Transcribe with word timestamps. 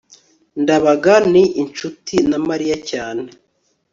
ndabaga 0.61 1.13
ni 1.31 1.43
inshuti 1.61 2.15
na 2.29 2.37
mariya 2.47 2.77
cyane 2.89 3.25